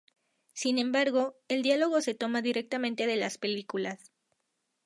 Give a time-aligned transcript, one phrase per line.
[0.53, 4.11] Sin embargo, el diálogo se toma directamente de las películas.